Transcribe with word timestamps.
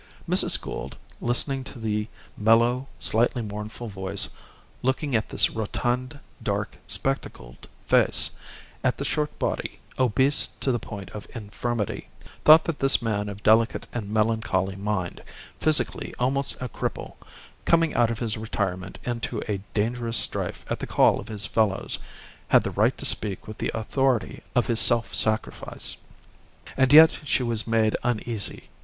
Mrs. 0.27 0.59
Gould, 0.59 0.97
listening 1.21 1.63
to 1.65 1.77
the 1.77 2.07
mellow, 2.35 2.87
slightly 2.97 3.43
mournful 3.43 3.87
voice, 3.87 4.29
looking 4.81 5.15
at 5.15 5.29
this 5.29 5.51
rotund, 5.51 6.19
dark, 6.41 6.79
spectacled 6.87 7.67
face, 7.85 8.31
at 8.83 8.97
the 8.97 9.05
short 9.05 9.37
body, 9.37 9.79
obese 9.99 10.49
to 10.59 10.71
the 10.71 10.79
point 10.79 11.11
of 11.11 11.27
infirmity, 11.35 12.07
thought 12.43 12.63
that 12.65 12.79
this 12.79 12.99
man 12.99 13.29
of 13.29 13.43
delicate 13.43 13.85
and 13.93 14.09
melancholy 14.09 14.75
mind, 14.75 15.21
physically 15.59 16.15
almost 16.17 16.59
a 16.59 16.67
cripple, 16.67 17.13
coming 17.65 17.93
out 17.93 18.09
of 18.09 18.17
his 18.17 18.37
retirement 18.37 18.97
into 19.03 19.43
a 19.47 19.61
dangerous 19.75 20.17
strife 20.17 20.65
at 20.67 20.79
the 20.79 20.87
call 20.87 21.19
of 21.19 21.27
his 21.27 21.45
fellows, 21.45 21.99
had 22.47 22.63
the 22.63 22.71
right 22.71 22.97
to 22.97 23.05
speak 23.05 23.45
with 23.47 23.59
the 23.59 23.69
authority 23.75 24.41
of 24.55 24.65
his 24.65 24.79
self 24.79 25.13
sacrifice. 25.13 25.95
And 26.75 26.91
yet 26.91 27.19
she 27.23 27.43
was 27.43 27.67
made 27.67 27.95
uneasy. 28.01 28.71